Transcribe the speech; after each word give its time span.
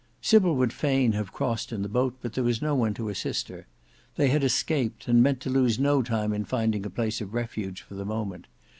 Sybil 0.19 0.55
would 0.55 0.73
fain 0.73 1.11
have 1.11 1.31
crossed 1.31 1.71
in 1.71 1.83
the 1.83 1.87
boat, 1.87 2.17
but 2.23 2.33
there 2.33 2.43
was 2.43 2.59
no 2.59 2.73
one 2.73 2.95
to 2.95 3.09
assist 3.09 3.49
her. 3.49 3.67
They 4.15 4.29
had 4.29 4.43
escaped, 4.43 5.07
and 5.07 5.21
meant 5.21 5.41
to 5.41 5.51
lose 5.51 5.77
no 5.77 6.01
time 6.01 6.33
in 6.33 6.43
finding 6.43 6.83
a 6.87 6.89
place 6.89 7.21
of 7.21 7.35
refuge 7.35 7.81
for 7.81 7.93
the 7.93 8.03
moment. 8.03 8.47